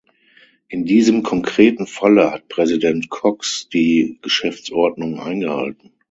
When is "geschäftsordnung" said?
4.23-5.19